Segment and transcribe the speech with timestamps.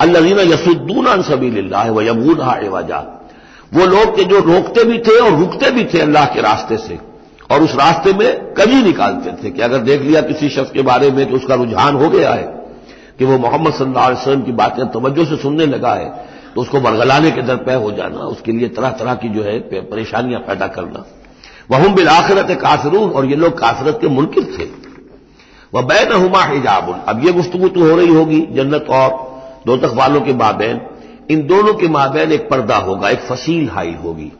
[0.00, 2.98] अल्लाजीना यसुद्दून सबी व यबून एवाजा
[3.72, 6.98] वो लोग के जो रोकते भी थे और रुकते भी थे अल्लाह के रास्ते से,
[7.50, 11.10] और उस रास्ते में कभी निकालते थे कि अगर देख लिया किसी शख्स के बारे
[11.10, 12.46] में कि उसका रुझान हो गया है
[13.18, 16.08] कि वो मोहम्मद सल्लल्लाहु अलैहि वसल्लम की बातें तवज्जो से सुनने लगा है
[16.54, 19.58] तो उसको बरगलाने के दर पे हो जाना, उसके लिए तरह तरह की जो है
[19.72, 21.04] परेशानियाँ पैदा करना।
[21.70, 24.64] वह बिल आखिरत काफिरून, और ये लोग काफिरत के मुनकिर थे।
[25.72, 29.25] वह बैन हुमा हिजाबुल अब ये गुफ्तगु तो हो रही होगी जन्नत और
[29.66, 30.80] दो तक वालों के माबेन,
[31.30, 34.32] इन दोनों के माबेन एक पर्दा होगा, एक फसील हाइल होगी।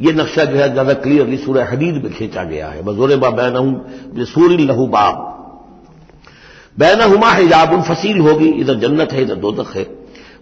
[0.00, 4.50] ये नक्शा जो है, ज़्यादा क्लियरली सूर्य हदीद में खींचा गया है। बजोर बैन सूर
[4.50, 5.28] लहू बाब।
[6.78, 9.82] बैन हुमा हिजाबुल फसील होगी, इधर जन्नत है, इधर दो तक है।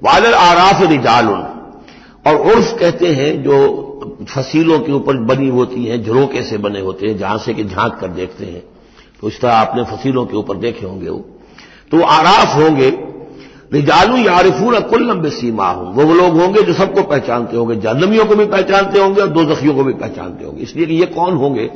[0.03, 1.27] वाल आराफ रिजाल
[2.27, 7.06] और उर्फ़ कहते हैं, जो फसीलों के ऊपर बनी होती हैं, झरोके से बने होते
[7.06, 8.62] हैं, जहाँ से कि झाँक कर देखते हैं।
[9.20, 11.19] तो इस तरह आपने फसीलों के ऊपर देखे होंगे वो।
[11.91, 12.91] तो आराफ होंगे
[13.75, 18.35] रिजालू यारिफून कुल्लम सीमा हूँ वो वो लोग होंगे जो सबको पहचानते होंगे जन्नमियों को
[18.35, 21.71] भी पहचानते होंगे और दो जखियों को भी पहचानते होंगे। इसलिए कि ये कौन होंगे?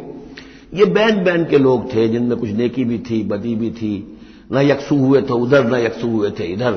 [0.74, 4.18] ये बैन बैन के लोग थे, जिनमें कुछ नेकी भी थी, बदी भी थी।
[4.52, 6.72] न यकसू हुए थे उधर, न यकसू हुए थे इधर।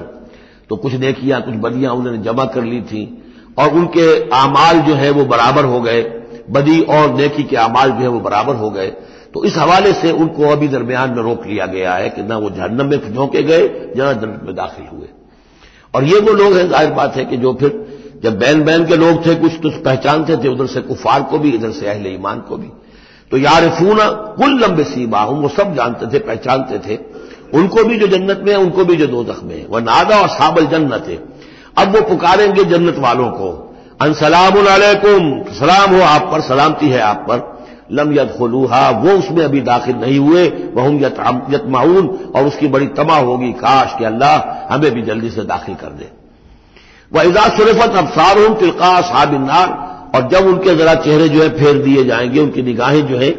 [0.69, 3.23] तो कुछ नेकियाँ, कुछ बदियाँ उन्होंने जमा कर ली थी।
[3.57, 6.01] और उनके आमाल जो है, वो बराबर हो गए।
[6.49, 8.87] बदी और नेकी के अमाल जो है वो बराबर हो गए।
[9.33, 12.49] तो इस हवाले से उनको अभी दरमियान में रोक लिया गया है कि ना वो
[12.49, 15.07] जहन्नम में झोंके गए जना जन्नत में दाखिल हुए।
[15.93, 17.85] और ये वो लोग हैं, ज़ाहिर बात है कि जो फिर
[18.23, 21.51] जब बैन बैन के लोग थे, कुछ तो पहचानते थे उधर से कुफार को भी,
[21.51, 22.67] इधर से अहले ईमान को भी।
[23.31, 26.99] तो यारफूना कुल लंबे सीबा हूँ वो सब जानते थे, पहचानते थे।
[27.53, 30.27] उनको भी जो जन्नत में है, उनको भी जो दो में है। वह नादा और
[30.27, 31.23] साबल जन्नत है।
[31.77, 33.66] अब वो पुकारेंगे जन्नत वालों को।
[33.99, 34.55] अनसलाम
[35.53, 37.57] सलाम हो आप पर, सलामती है आप पर।
[37.91, 40.87] लम यद खलूहा वो उसमें अभी दाखिल नहीं हुए वह
[41.53, 45.89] यतमाउन और उसकी बड़ी तमा होगी, काश कि अल्लाह हमें भी जल्दी से दाखिल कर
[45.89, 46.09] दे।
[47.11, 49.69] वह इजा सुरफत अफसार हूँ तिलका साबिनार
[50.15, 53.29] और जब उनके जरा चेहरे जो है फेर दिए जाएँगे, उनकी निगाहें जो है,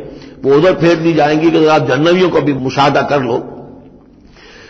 [0.44, 3.38] वो उधर फेर दी जाएँगी कि जरा जन्नवियों को भी मुशादा कर लो।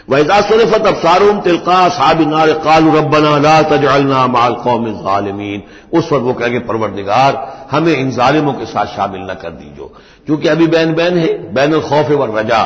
[0.09, 6.33] वैजा सुरफत अफसारूम तिलका साबिनार काल रबना ला तजलना माल कौम ालमीन उस वक्त वो
[6.35, 7.33] कहेंगे परवरदिगार
[7.71, 9.93] हमें इन जालिमों के साथ शामिल न कर दीजो
[10.27, 12.63] क्योंकि अभी बैन बैन है बैन खौफ व रजा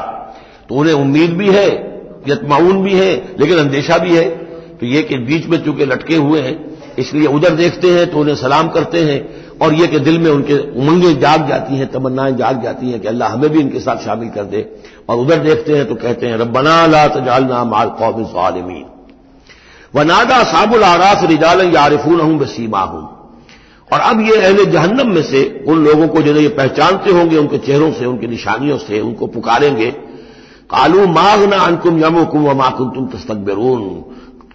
[0.69, 1.69] तो उन्हें उम्मीद भी है
[2.29, 3.11] यतमाउन भी है
[3.41, 4.25] लेकिन अंदेशा भी है
[4.81, 6.57] तो ये कि बीच में चूँकि लटके हुए हैं
[6.99, 9.21] इसलिए उधर देखते हैं तो उन्हें सलाम करते हैं
[9.61, 13.09] और ये कि दिल में उनके उमंगें जाग जाती हैं, तमन्नाएँ जाग जाती हैं कि
[13.09, 14.63] अल्लाह हमें भी इनके साथ शामिल कर दे।
[15.09, 18.85] और उधर देखते हैं तो कहते हैं रबना ला तजालना माल कौम ालमीन
[19.95, 23.09] व नादा साबुल आराफ रिजाल यारिफून हूँ बसीमा हूँ
[23.91, 27.59] और अब ये अहले जहन्नम में से उन लोगों को जिन्हें ये पहचानते होंगे, उनके
[27.59, 29.91] चेहरों से, उनकी निशानियों से उनको पुकारेंगे।
[30.71, 33.83] कालू मागना अनकुम यमुकुम व माकुम तुम तस्तकबरून।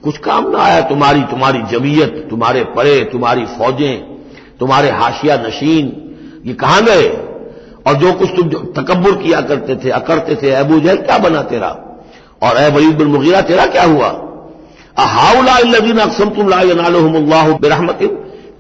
[0.03, 4.16] कुछ काम ना आया, तुम्हारी तुम्हारी जमीयत, तुम्हारे परे, तुम्हारी फौजें
[4.59, 5.85] तुम्हारे हाशिया नशीन,
[6.45, 7.07] ये कहाँ गए?
[7.87, 11.69] और जो कुछ तुम तकबर किया करते थे अकरते थे, अबू जहल क्या बना तेरा?
[12.43, 14.07] और ए वलीद मुगीरा, तेरा क्या हुआ?
[14.97, 17.99] अहाउलादीन अकसम तुम लाह बेरहमत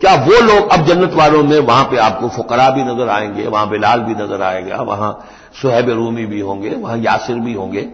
[0.01, 3.69] क्या वो लोग अब जन्नत वालों में वहाँ पे आपको फुकरा भी नज़र आएँगे, वहाँ
[3.69, 5.09] बिलाल भी नज़र आएगा, वहाँ
[5.61, 7.89] सुहेब रूमी भी होंगे, वहाँ यासिर भी होंगे।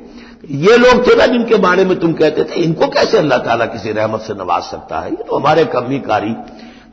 [0.51, 3.91] ये लोग थे ना जिनके बारे में तुम कहते थे, इनको कैसे अल्लाह ताला किसी
[3.91, 5.09] रहमत से नवाज़ सकता है?
[5.09, 6.35] ये तो हमारे कमी कारी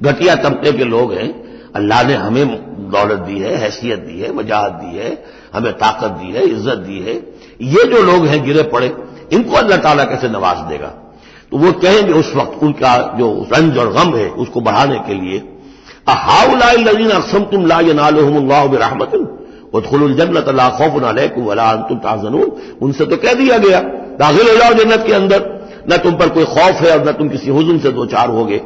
[0.00, 1.29] घटिया तबके के लोग हैं।
[1.76, 2.47] अल्लाह ने हमें
[2.91, 5.11] दौलत दी है, हैसियत दी है, वजाहत दी है,
[5.55, 7.14] हमें ताकत दी है, इज़्ज़त दी है।
[7.67, 8.93] ये जो लोग हैं गिरे पड़े,
[9.32, 10.93] इनको अल्लाह ताला कैसे नवाज़ देगा?
[11.52, 15.38] तो वो कहेंगे उस वक्त उनका जो रंज और गम है, उसको बढ़ाने के लिए
[16.08, 19.14] अहाउलाजीन अक्सम तुम ला नालहमल्ला रहमत
[19.75, 21.99] उदखुल जन्नत अल्लाह खौफ नालकुम वला तुम
[22.82, 23.81] उनसे तो कह दिया गया,
[24.19, 25.41] दाखिल हो जाओ जन्नत के अंदर।
[25.91, 28.61] न तुम पर कोई खौफ है और न तुम किसी हुजुम से दो चार होगे।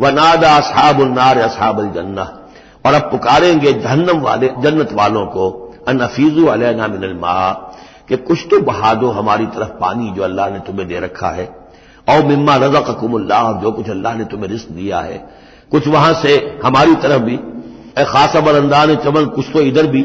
[0.00, 2.22] व नादा असहाबुलनार असहाबुल जन्ना
[2.86, 7.50] और अब पुकारेंगे जहन्नम वाले, जन्नत वालों को, अनफीजू अलैना मिनल मा
[8.08, 11.48] कि कुछ तो बहा हमारी तरफ़ पानी जो अल्लाह ने तुम्हें दे रखा है।
[12.08, 15.16] और मिम्मा रजा ककुमुल्लाह जो कुछ अल्लाह ने तुम्हें रिस्क दिया है।
[15.70, 17.36] कुछ वहाँ से हमारी तरफ़ भी
[18.04, 20.02] खासा बरंदान चमन, कुछ तो इधर भी।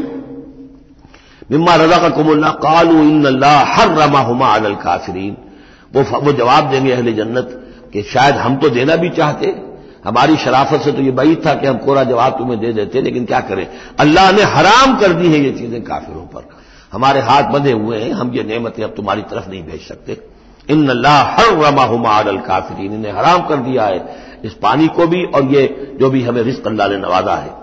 [1.52, 5.38] मिम्मा रजा का कुमुल्ला कालू इन हर रमा हुमा अल काफरीन।
[5.96, 9.69] वो वो जवाब देंगे अहले जन्नत, कि शायद हम तो देना भी चाहते।
[10.06, 13.26] हमारी शराफत से तो ये बईद था कि हम कोरा जवाब तुम्हें दे देते, लेकिन
[13.26, 13.68] क्या करें?
[14.00, 16.48] अल्लाह ने हराम कर दी है ये चीज़ें काफिरों पर।
[16.94, 20.18] हमारे हाथ बंधे हुए हैं, हम ये नेमतें अब तुम्हारी तरफ़ नहीं भेज सकते।
[20.70, 25.08] इन अल्लाह हर रमा हुमा अल काफरीन, इन्हें हराम कर दिया है। इस पानी को
[25.08, 27.54] भी और ये जो भी हमें रिस्क अल्लाह ने नवाजा है।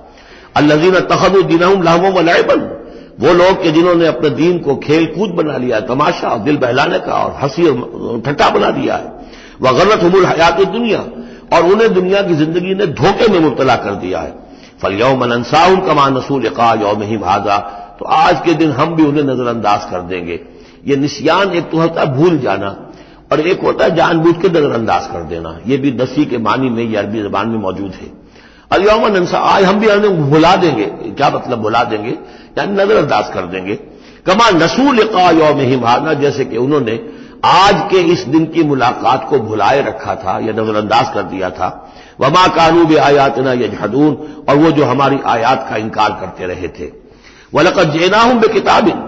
[0.56, 2.72] अल्लाजीन तखदुद्दीन लाहमों लाइबन
[3.20, 6.98] वो लोग के जिन्होंने अपने दीन को खेल कूद बना लिया, तमाशा और दिल बहलाने
[6.98, 9.12] का और हँसी और ठट्टा बना दिया है।
[9.60, 10.98] वह गलत हमूल हयात दुनिया
[11.52, 14.34] और उन्हें दुनिया की ज़िंदगी ने धोखे में मुबतला कर दिया है।
[14.82, 17.58] फलियोम मनसाउन कमा नसूल का यौम ही भागा
[17.98, 20.40] तो आज के दिन हम भी उन्हें नजरअंदाज कर देंगे।
[20.86, 22.68] ये निशियान एक तो होता है भूल जाना
[23.32, 26.82] और एक होता है जानबूझ के नजरअंदाज कर देना। यह भी दसी के मानी में
[26.84, 28.10] यह अरबी जबान में मौजूद है।
[28.70, 32.10] अलियोम नंसा आज हम भी उन्हें भुला देंगे। क्या मतलब भुला देंगे?
[32.58, 33.74] यानी नजरअंदाज कर देंगे।
[34.26, 36.94] कमा नसूल का यौम ही भागना जैसे कि उन्होंने
[37.44, 41.68] आज के इस दिन की मुलाकात को भुलाए रखा था, या नजरअंदाज कर दिया था।
[42.20, 44.14] वमा कानूब आयातना यजहदून,
[44.48, 46.90] और वो जो हमारी आयात का इनकार करते रहे थे।
[47.54, 48.98] वलकत जेना हूँ बे किताबिन,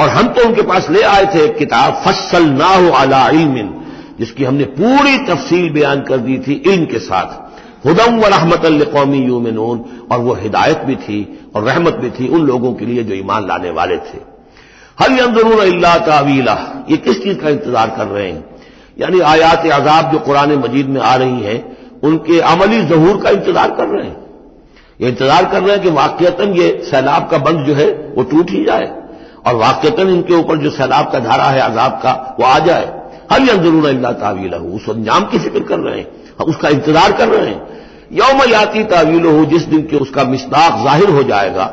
[0.00, 3.74] और हम तो उनके पास ले आए थे किताब फ़सल ना हो अला इल्मिन,
[4.18, 7.44] जिसकी हमने पूरी तफसील बयान कर दी थी इल्म के साथ।
[7.86, 8.62] हुदम व रहमत
[8.92, 13.04] कौमी यूमिन और वो हिदायत भी थी, और रहमत भी थी उन लोगों के लिए
[13.04, 14.35] जो ईमान लाने वाले थे।
[14.98, 16.56] हल अंदरून अल्लाह तावीला।
[16.90, 18.44] ये किस चीज़ का इंतज़ार कर रहे हैं?
[18.98, 21.58] यानी आयात आजाब जो कुरान मजीद में आ रही हैं,
[22.04, 24.16] उनके अमली जहूर का इंतज़ार कर रहे हैं।
[25.00, 28.50] ये इंतज़ार कर रहे हैं कि वाक्यतन ये सैलाब का बंद जो है, वो टूट
[28.50, 28.92] ही जाए।
[29.46, 32.92] और वाक्यतन इनके ऊपर जो सैलाब का धारा है, आजाब का, वो आ जाए।
[33.32, 37.48] हल अंदरून अल्लाह तावीला। उस अंजाम की फ़िक्र कर रहे हैं। उसका इंतज़ार कर रहे
[37.50, 37.60] हैं।
[38.12, 41.64] यौम याती तावील हो जिस दिन के उसका मिसदाक ज़ाहिर हो जाएगा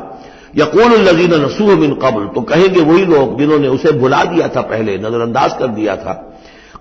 [0.56, 4.96] यकूल लजीन नसूह बिन कबल तो कहेंगे वही लोग जिन्होंने उसे भुला दिया था पहले,
[4.98, 6.12] नजरअंदाज कर दिया था।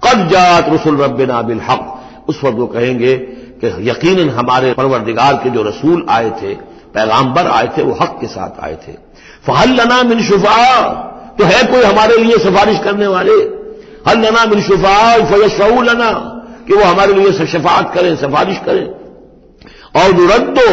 [0.03, 1.81] कब जात रसुल रबना बिल हक,
[2.29, 3.15] उस वक्त वो कहेंगे
[3.63, 6.53] कि यकीन हमारे परवरदिगार के जो रसूल आए थे
[6.93, 8.91] पैगाम्बर आए थे, वो हक के साथ आए थे।
[9.47, 10.91] फहल लना मिन शुफा
[11.39, 13.33] तो है कोई हमारे लिए सिफारिश करने वाले?
[14.07, 15.15] हल लना मिन शुफा
[15.83, 16.09] लना,
[16.67, 18.85] कि वो हमारे लिए शफात करें, सिफारिश करें।
[19.95, 20.69] और रद्दो,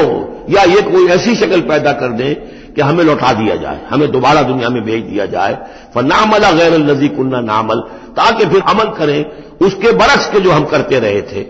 [0.51, 2.35] या ये कोई ऐसी शक्ल पैदा कर दें
[2.77, 5.59] कि हमें लौटा दिया जाए, हमें दोबारा दुनिया में भेज दिया जाए।
[5.95, 7.81] फ नामला गैर नजी कुन्ना नामल,
[8.11, 9.25] ताकि फिर अमल करें,
[9.67, 11.43] उसके बरक्स के जो हम करते रहे थे।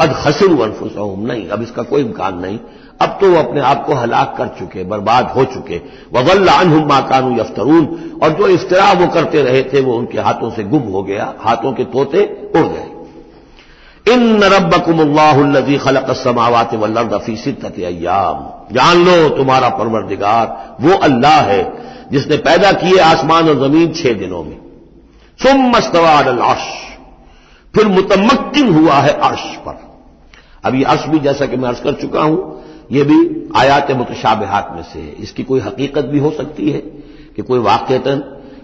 [0.00, 2.58] कद हसन वनफुसहम नहीं, अब इसका कोई इम्कान नहीं।
[3.00, 5.80] अब तो वो अपने आप को हलाक कर चुके, बर्बाद हो चुके।
[6.14, 7.86] वगल्लान माकानू यफ्तरून,
[8.22, 11.72] और जो इफ्तरा वो करते रहे थे, वो उनके हाथों से गुम हो गया, हाथों
[11.72, 12.95] के तोते उड़ गए।
[14.06, 21.62] इन रबकुमल्लाजी खलक समावत वल्लर्द फ़ी सिद्दत अयाम जान लो, तुम्हारा परवरदिगार, वो अल्लाह है,
[22.12, 24.58] जिसने पैदा किए आसमान और ज़मीन छह दिनों में।
[25.38, 26.66] सुम मस्तवार अर्श।
[27.74, 29.78] फिर मुतमक्किन हुआ है अर्श पर।
[30.64, 32.62] अभी अर्श भी जैसा कि मैं अर्ज़ कर चुका हूँ
[32.92, 36.78] यह भी आयात मुतशाबहात में से है। इसकी कोई हकीकत भी हो सकती है
[37.36, 38.16] कि कोई वाकता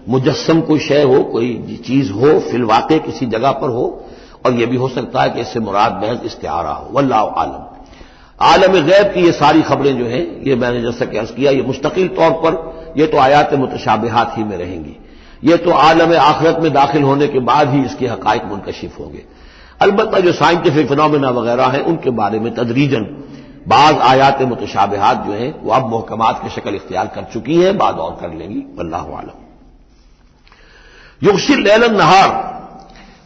[0.09, 4.05] मुजस्म कोई शय हो, कोई चीज़ हो फिल वाक़ किसी जगह पर हो
[4.45, 7.65] और यह भी हो सकता है कि इससे मुराद महज इस्तारा हो। वल्ला आलम।
[8.41, 11.61] आलम गैब की ये सारी खबरें जो हैं, ये मैंने जैसा कि अर्ज़ किया, ये
[11.61, 14.97] मुस्तकिल तौर पर यह तो आयात मुतशाबहात ही में रहेंगी।
[15.43, 19.23] ये तो आलम आखरत में दाखिल होने के बाद ही इसके हकायक मुनकशिफ होंगे।
[19.81, 23.03] अलबत्त जो साइंटिफिक फिनोमिना वगैरह हैं, उनके बारे में तदरीजन
[23.67, 27.97] बाज आयात मुतशाबहात जो हैं, वो अब महकमात की शक्ल इख्तियार कर चुकी हैं, बाद
[27.97, 29.39] और कर लेंगी। अल्लाह आलम।
[31.61, 32.62] लैलन नहार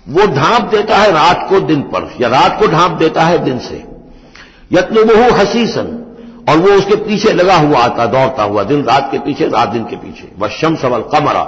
[0.10, 3.60] वो ढांप देता है रात को दिन पर, या रात को ढांप देता है दिन
[3.60, 3.86] से।
[4.72, 6.04] यत्न यत्नबहू हसीसन,
[6.50, 9.84] और वो उसके पीछे लगा हुआ आता, दौड़ता हुआ, दिन रात के पीछे, रात दिन
[9.84, 11.42] के पीछे। वह शम सवल कमरा,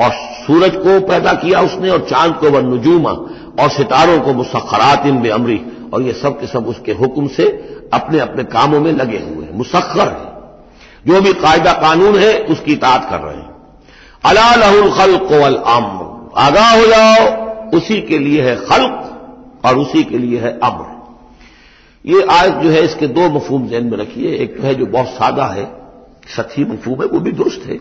[0.00, 0.10] और
[0.46, 3.10] सूरज को पैदा किया उसने, और चाँद को वह नजूमा,
[3.62, 5.60] और सितारों को मुसखरात इन बे अमरी
[5.92, 7.44] और ये सब के सब उसके हुक्म से
[7.94, 10.36] अपने अपने कामों में लगे हुए हैं। मुसखर है।
[11.06, 13.50] जो भी कायदा कानून है, उसकी इतात कर रहे हैं।
[14.24, 15.84] अला लहुल खल कोवल आम
[16.36, 20.94] आगाह हो जाओ। उसी के लिए है खल्क और उसी के लिए है अम्र
[22.04, 25.46] ये आज जो है, इसके दो मफहूम जहन में रखिए। एक है जो बहुत सादा
[25.46, 25.64] है
[26.36, 27.76] सथी मफहूम है, वो भी दुरुस्त है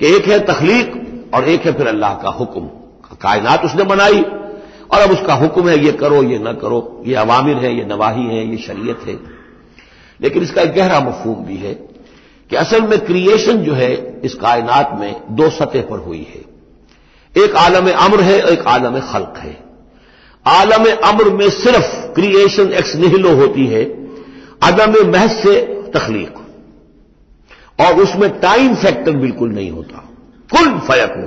[0.00, 2.60] कि एक है तखलीक और एक है फिर अल्लाह का हुक्म।
[3.16, 7.56] कायनात उसने बनाई और अब उसका हुक्म है, ये करो, ये न करो। ये अवामिर
[7.56, 9.18] है, ये नवाही है, ये शरीयत है।
[10.20, 11.74] लेकिन इसका एक गहरा मफहूम भी है
[12.50, 16.53] कि असल में क्रिएशन जो है, इस कायनात में दो सतह पर हुई है।
[17.38, 19.64] एक आलम अम्र है, एक आलम खल्क है।
[20.46, 23.84] आलम अम्र में सिर्फ़ क्रिएशन एक्स निहिलो होती है
[24.62, 25.60] अदम महज से
[25.94, 26.34] तखलीक।
[27.80, 29.98] और उसमें टाइम फैक्टर बिल्कुल नहीं होता।
[30.50, 31.26] कुल फयक हो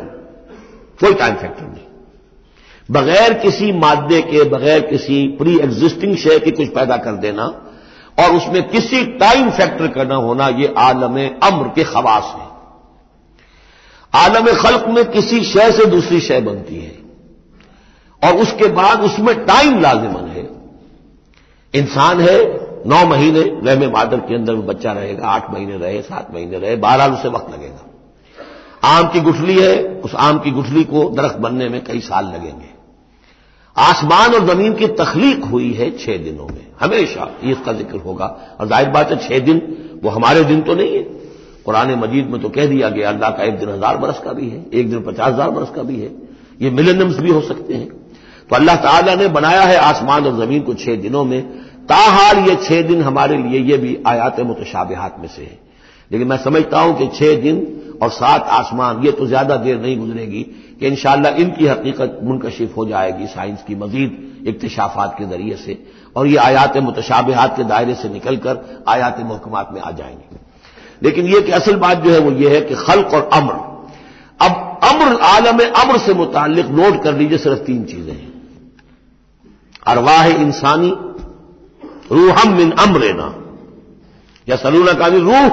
[1.00, 1.86] कोई टाइम फैक्टर नहीं।
[2.92, 7.44] बगैर किसी मादे के, बगैर किसी प्री एग्जिस्टिंग शय के कुछ पैदा कर देना,
[8.20, 12.47] और उसमें किसी टाइम फैक्टर का न होना यह आलम अम्र के खवास है।
[14.18, 16.96] आलम खल्क में किसी शय से दूसरी शय बनती है।
[18.24, 20.50] और उसके बाद उसमें टाइम लाजिमन है।
[21.74, 26.60] इंसान है, नौ महीने रहमे मादर के अंदर बच्चा रहेगा, आठ महीने रहे, सात महीने
[26.60, 27.84] रहे बारह उसे वक्त लगेगा।
[28.84, 32.78] आम की गुठली है, उस आम की गुठली को दरख्त बनने में कई साल लगेंगे।
[33.78, 38.26] आसमान और ज़मीन की तखलीक हुई है छह दिनों में। हमेशा इसका ज़िक्र होगा।
[38.60, 39.62] और ज़ाहिर बात है छह दिन,
[40.04, 41.17] वो हमारे दिन तो नहीं है।
[41.68, 44.50] कुरान मजीद में तो कह दिया गया, अल्लाह का एक दिन हज़ार बरस का भी
[44.50, 46.12] है, एक दिन पचास हज़ार बरस का भी है।
[46.62, 47.88] ये मिलेनियम्स भी हो सकते हैं।
[48.50, 51.42] तो अल्लाह ताला ने बनाया है आसमान और ज़मीन को छह दिनों में।
[51.90, 55.60] ताहाल ये छह दिन हमारे लिए ये भी आयात मुतशाबहात में से है।
[56.12, 57.62] लेकिन मैं समझता हूँ कि छह दिन
[58.02, 60.44] और सात आसमान, ये तो ज़्यादा देर नहीं गुजरेगी
[60.80, 65.78] कि इंशाला इनकी हकीकत मुनकशिफ हो जाएगी साइंस की मजीद इक्तशाफात के ज़रिए से।
[66.16, 70.46] और ये आयात मुतशाबहात के दायरे से निकलकर आयात महकमात में आ जाएँगे।
[71.04, 73.54] लेकिन यह कि असल बात जो है वो ये है कि खल्क और अम्र।
[74.46, 78.34] अब अम्र, आलम अम्र से मुतालिक नोट कर लीजिए, सिर्फ़ तीन चीज़ें हैं।
[79.88, 80.90] अरवाह इंसानी,
[82.12, 83.34] रूहम बिन अमरना।
[84.50, 85.50] या सलूना का भी रूह,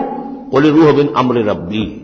[0.51, 2.01] बोले रूह बिन अमर रब्बी।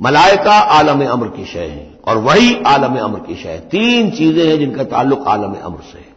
[0.00, 4.58] मलाइका आलम अमर की शय है, और वही आलम अमर की शय तीन चीज़ें हैं
[4.58, 6.10] जिनका ताल्लुक आलम अमर से है।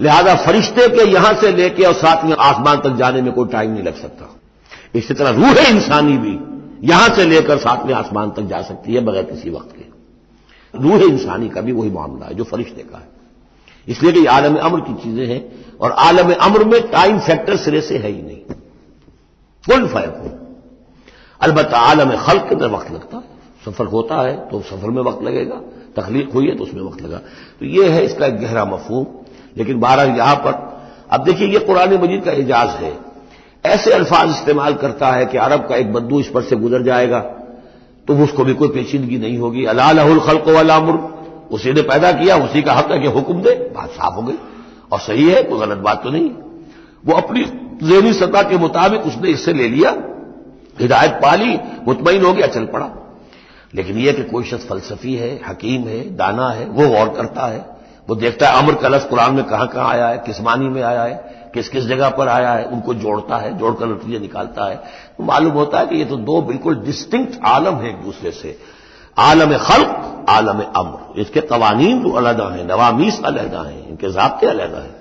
[0.00, 3.70] लिहाजा फरिश्ते के यहाँ से लेके और साथ में आसमान तक जाने में कोई टाइम
[3.70, 4.39] नहीं लग सकता।
[4.94, 6.38] इसी तरह रूह इंसानी भी,
[6.88, 11.48] यहाँ से लेकर में आसमान तक जा सकती है बगैर किसी वक्त के। रूह इंसानी
[11.48, 13.08] का भी वही मामला है, जो फरिश्ते का है।
[13.88, 15.42] इसलिए कि आलम अमर की चीज़ें हैं,
[15.78, 18.54] और आलम अमर में टाइम फैक्टर सिरे से है ही नहीं।
[19.64, 20.30] फुल फ़र्क हो।
[21.40, 25.22] अलबत् आलम खल के अंदर वक्त लगता है। सफ़र होता है तो सफ़र में वक्त
[25.22, 25.60] लगेगा
[25.96, 27.18] तकलीफ़ हुई है तो उसमें वक्त लगा।
[27.60, 29.06] तो यह है इसका एक गहरा मफहूम।
[29.56, 30.52] लेकिन बारह यहाँ पर,
[31.10, 32.92] अब देखिए यह कुरान मजीद का एजाज है।
[33.66, 37.20] ऐसे अल्फाज इस्तेमाल करता है कि अरब का एक बद्दू इस पर से गुजर जाएगा
[38.08, 41.20] तो उसको भी कोई पेचीदगी नहीं होगी। अलाल खल्क वालामुर
[41.52, 44.34] उसी ने पैदा किया, उसी का हक है कि हुक्म दे। बात साफ़ हो गई।
[44.92, 46.30] और सही है, कोई गलत बात तो नहीं।
[47.06, 47.44] वो अपनी
[47.82, 49.96] जेनी सतह के मुताबिक उसने इससे ले लिया।
[50.80, 52.90] हिदायत पाली मुतमिन हो गया, चल पड़ा।
[53.74, 57.66] लेकिन यह कि कोई शख्स फलसफी है, हकीम है, दाना है, वो गौर करता है।
[58.08, 61.02] वो देखता है अमर कलश कुरान में कहाँ कहाँ आया है, किस मानी में आया
[61.02, 64.76] है। किस किस जगह पर आया है, उनको जोड़ता है, जोड़कर नतीजे निकालता है।
[65.18, 68.58] तो मालूम होता है कि ये तो दो बिल्कुल डिस्टिंक्ट आलम है एक दूसरे से।
[69.18, 74.78] आलम खल्क, आलम अम्र। इसके कवानीन तो अलहदा है, नवामीस अलहदा है, इनके जबते अलहदा
[74.78, 74.98] है।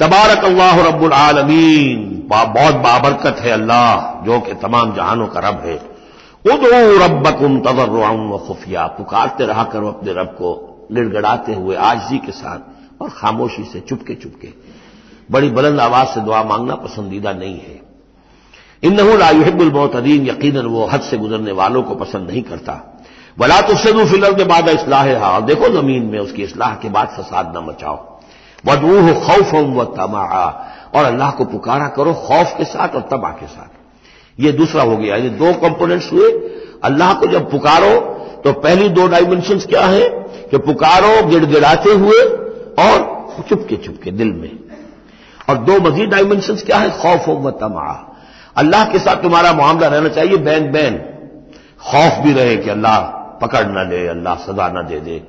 [0.00, 5.76] तबारक अल्लाह रब्बुल आलमीन बहुत बाबरकत है अल्लाह, जो कि तमाम जहानों का रब है।
[6.54, 10.54] उदो रब्बकुम तवर्रुम खुफिया, पुकारते रहा करो अपने रब को,
[10.92, 14.48] गिड़गड़ाते हुए आजजी के साथ और खामोशी से चुपके चुपके
[15.30, 17.80] बड़ी बुलंद आवाज़ से दुआ मांगना पसंदीदा नहीं है।
[18.82, 23.02] इन लायुहिबुल मोतदीन यकीन वो हद से गुजरने वालों को पसंद नहीं करता।
[23.38, 27.08] वला तो सदू फिलर के बाद इसलाह हाल देखो ज़मीन में उसकी इसलाह के बाद
[27.08, 27.96] फसाद न मचाओ।
[28.66, 30.24] वदूह खौफ व तमा
[30.94, 34.96] और अल्लाह को पुकारा करो खौफ के साथ और तबाह के साथ। ये दूसरा हो
[34.96, 36.30] गया, ये दो कंपोनेंट्स हुए।
[36.84, 37.94] अल्लाह को जब पुकारो
[38.44, 40.08] तो पहली दो डायमेंशन क्या है?
[40.50, 42.20] कि पुकारो, गिड़गिड़ाते हुए,
[42.84, 44.69] और चुपके चुपके दिल में।
[45.50, 46.90] और दो मजीद डायमेंशन क्या है?
[46.90, 48.06] खौफ व तमा
[48.56, 50.96] अल्लाह के साथ तुम्हारा मामला रहना चाहिए, बैन बैन।
[51.80, 52.98] खौफ भी रहे कि अल्लाह
[53.38, 55.22] पकड़ न ले, अल्लाह सजा न दे दे।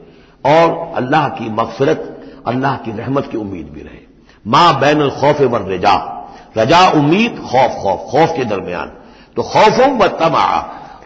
[0.45, 4.01] और अल्लाह की मगफरत, अल्लाह की रहमत की उम्मीद भी रहे।
[4.47, 6.17] माँ बैन खौफ व रजा।
[6.57, 8.91] रजा उम्मीद, खौफ खौफ खौफ के दरमियान।
[9.35, 10.45] तो खौफों व तमा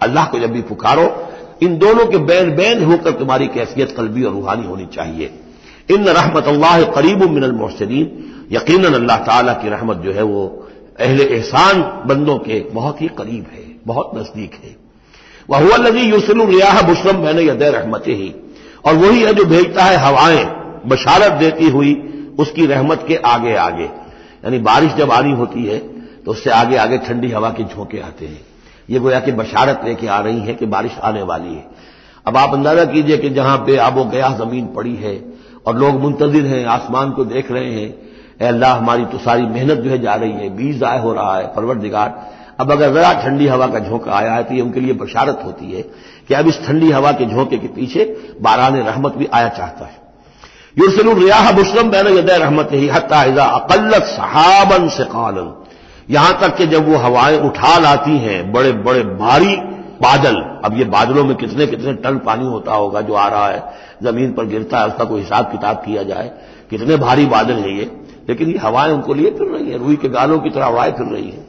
[0.02, 1.28] अल्लाह को जब भी पुकारो,
[1.64, 5.40] इन दोनों के बैन बैन होकर तुम्हारी कैफियत, कलबी और रूहानी होनी चाहिए।
[5.92, 10.44] इन रहमत अल्लाह करीब मिनल मोहसिन यकीन अल्लाह ताला की रहमत जो है वो
[11.00, 14.76] अहल एहसान बंदों के बहुत ही करीब है, बहुत नज़दीक है।
[15.50, 18.34] वह हुआ लगी यूसल रियाह बुशरम, मैंने यद रहमत ही।
[18.86, 20.44] और वही है जो भेजता है हवाएँ,
[20.88, 21.94] बशारत देती हुई
[22.40, 25.78] उसकी रहमत के आगे आगे यानी बारिश जब आनी होती है
[26.26, 28.40] तो उससे आगे आगे ठंडी हवा के झोंके आते हैं।
[28.90, 31.66] ये गोया कि बशारत लेके आ रही है कि बारिश आने वाली है।
[32.26, 35.16] अब आप अंदाज़ा कीजिए कि जहाँ पे आबो गया ज़मीन पड़ी है,
[35.68, 38.05] और लोग मुंतजिर हैं, आसमान को देख रहे हैं
[38.40, 41.48] अल्लाह, हमारी तो सारी मेहनत जो है जा रही है, बीज जाय हो रहा है
[41.56, 42.24] परवर दिगार
[42.60, 45.72] अब अगर जरा ठंडी हवा का झोंका आया है तो ये उनके लिए बशारत होती
[45.72, 45.82] है
[46.28, 48.04] कि अब इस ठंडी हवा के झोंके के पीछे
[48.42, 50.04] बारान रहमत भी आया चाहता है।
[50.78, 55.54] युरसल रियाह मुस्लम बैन यद रहमत ही हत्या अकल्लत सहाबन से कालन
[56.10, 59.56] यहाँ तक कि जब वो हवाएँ उठा लाती हैं बड़े बड़े भारी
[60.02, 63.64] बादल, अब ये बादलों में कितने कितने टन पानी होता होगा जो आ रहा है,
[64.04, 66.32] ज़मीन पर गिरता है, उसका कोई हिसाब किताब किया जाए,
[66.70, 67.86] कितने भारी बादल हैं ये।
[68.30, 71.06] लेकिन ये हवाएँ उनको लिए फिर रही है रूई के गालों की तरह हवाएँ फिर
[71.06, 71.46] रही हैं।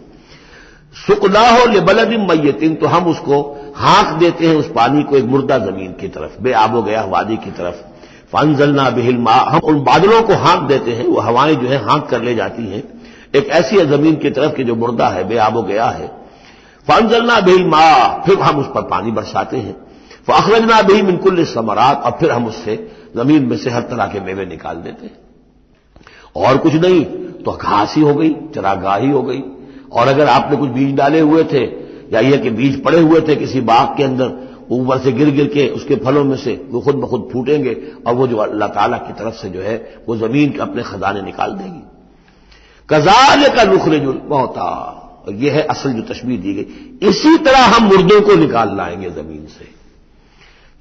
[1.06, 5.58] सुकना हो लिबलदिन मैतिन तो हम उसको हाँक देते हैं उस पानी को एक मुर्दा
[5.58, 7.74] ज़मीन की तरफ़ बे आबो गया वादी की तरफ़।
[8.32, 12.06] फनजलना बिहिल मा, हम उन बादलों को हाँक देते हैं, वो हवाएँ जो है हाँक
[12.06, 12.82] कर ले जाती हैं।
[13.34, 16.06] एक ऐसी है ज़मीन की तरफ़ की जो मुर्दा है बे आबो गया है।
[16.88, 19.76] फनजलना बिहिल मा, फिर हम उस पर पानी बरसाते हैं।
[20.30, 24.46] फखरजना भी मिनकुल समरात, और फिर हम उससे ज़मीन में से हर तरह के मेवे
[24.46, 25.25] निकाल देते हैं।
[26.36, 27.04] और कुछ नहीं
[27.44, 29.42] तो घास ही हो गई, चरागाही हो गई।
[29.92, 31.62] और अगर आपने कुछ बीज डाले हुए थे,
[32.12, 34.32] या यह कि बीज पड़े हुए थे किसी बाग के अंदर,
[34.70, 37.76] ऊपर से गिर गिर के उसके फलों में से वो खुद ब खुद फूटेंगे,
[38.06, 39.76] और वो जो अल्लाह ताला की तरफ़ से जो है,
[40.08, 41.82] वो ज़मीन अपने खजाने निकाल देगी।
[42.88, 44.68] कजाल का नुखरजुल मौता
[45.30, 49.46] यह है असल जो तस्वीर दी गई। इसी तरह हम मुर्दों को निकाल लाएँगे ज़मीन
[49.48, 49.74] से।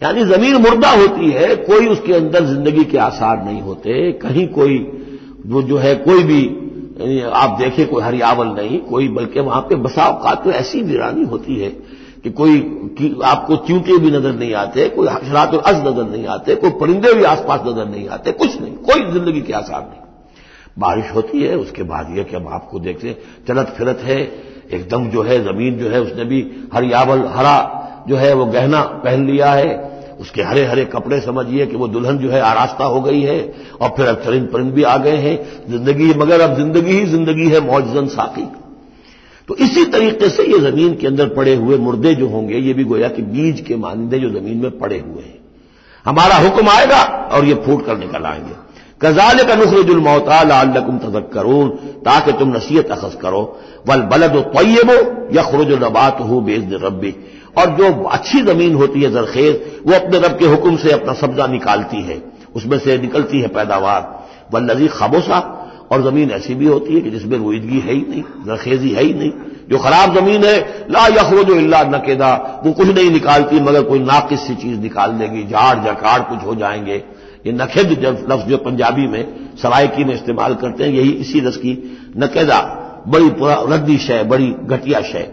[0.02, 4.78] यानी ज़मीन मुर्दा होती है, कोई उसके अंदर ज़िंदगी के आसार नहीं होते, कहीं कोई
[5.46, 6.42] वो जो है कोई भी
[7.22, 11.56] आप देखें कोई हरियावल नहीं, कोई बल्कि वहाँ पे बसाव का तो ऐसी वीरानी होती
[11.56, 11.70] है
[12.24, 12.60] कि कोई
[12.98, 17.14] कि आपको च्यूटे भी नज़र नहीं आते, कोई हशरात अज नज़र नहीं आते, कोई परिंदे
[17.14, 20.02] भी आसपास नज़र नहीं आते, कुछ नहीं, कोई ज़िंदगी के आसार नहीं।
[20.80, 24.18] बारिश होती है, उसके बाद यह कि हम आपको देखते हैं चलत फिरत है,
[24.72, 26.42] एकदम जो है, ज़मीन जो है, उसने भी
[26.74, 27.58] हरियावल, हरा
[28.08, 29.85] जो है, वो गहना पहन लिया है
[30.20, 33.40] उसके हरे हरे कपड़े समझिए कि वो दुल्हन जो है आरास्ता हो गई है
[33.82, 35.38] और फिर अब चरिंद परिंद भी आ गए हैं।
[35.70, 38.46] ज़िंदगी मगर अब ज़िंदगी ही ज़िंदगी है मौजन साकी
[39.50, 42.84] तो इसी तरीके से ये ज़मीन के अंदर पड़े हुए मुर्दे जो होंगे, ये भी
[42.84, 45.40] गोया कि बीज के मानदे जो ज़मीन में पड़े हुए हैं।
[46.06, 47.02] हमारा हुक्म आएगा
[47.32, 48.54] और ये फूट कर निकल आएँगे।
[49.06, 51.70] कजाल का नुखरजुल मोता लाकुम तजक करून
[52.06, 54.98] ताकि तुम नसीहत अखज करो। वल बलद तयबो
[55.36, 57.16] या खरुज नबात हो बेज रबी
[57.58, 61.48] और जो अच्छी ज़मीन होती है जरखेज, वो अपने रब के हुक्म से अपना सब्जा
[61.48, 62.24] निकालती है।
[62.56, 67.10] उसमें से निकलती है पैदावार। वल नजी खामोशा और ज़मीन ऐसी भी होती है कि
[67.10, 69.32] जिसमें रोईदगी है ही नहीं, जरखेजी है ही नहीं।
[69.70, 74.00] जो खराब ज़मीन है, ला यखरो जो इल्ला नकेदा, वो कुछ नहीं निकालती, मगर कोई
[74.00, 77.04] नाकिस सी चीज़ निकाल देगी झाड़ जकाड़ कुछ हो जाएँगे।
[77.46, 77.92] ये नखेद
[78.32, 79.24] लफ्ज जो पंजाबी में
[79.58, 81.74] सरायकी में इस्तेमाल करते हैं, यही इसी रस की
[82.18, 82.60] नकेदा,
[83.08, 83.30] बड़ी
[83.74, 85.32] रद्दी शय, बड़ी घटिया शय।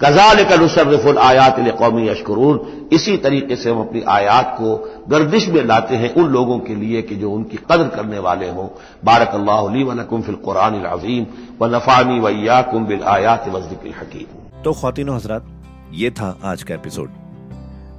[0.00, 4.74] कजाल का नुसरफुल आयात कौमी अशकरून इसी तरीके से हम अपनी आयात को
[5.08, 8.66] गर्दिश में लाते हैं उन लोगों के लिए कि जो उनकी कदर करने वाले हों।
[9.04, 11.26] बारक अल्लाह वनकुम कुरान अजीम।
[11.60, 14.26] व नफानी वैया कुम आयात वजदिक
[14.64, 15.46] तो खातिन हजरात,
[15.92, 17.10] ये था आज का एपिसोड।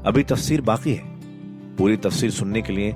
[0.07, 1.13] अभी तफसीर बाकी है।
[1.77, 2.95] पूरी तफसीर सुनने के लिए